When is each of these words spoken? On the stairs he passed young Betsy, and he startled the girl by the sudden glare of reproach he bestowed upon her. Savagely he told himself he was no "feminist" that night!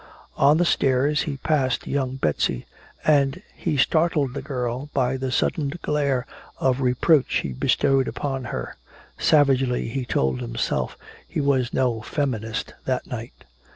On 0.37 0.57
the 0.57 0.65
stairs 0.65 1.21
he 1.29 1.37
passed 1.37 1.85
young 1.85 2.15
Betsy, 2.15 2.65
and 3.05 3.43
he 3.53 3.77
startled 3.77 4.33
the 4.33 4.41
girl 4.41 4.89
by 4.95 5.15
the 5.15 5.31
sudden 5.31 5.71
glare 5.83 6.25
of 6.57 6.81
reproach 6.81 7.35
he 7.41 7.53
bestowed 7.53 8.07
upon 8.07 8.45
her. 8.45 8.77
Savagely 9.19 9.89
he 9.89 10.03
told 10.05 10.41
himself 10.41 10.97
he 11.27 11.39
was 11.39 11.71
no 11.71 12.01
"feminist" 12.01 12.73
that 12.85 13.05
night! 13.05 13.45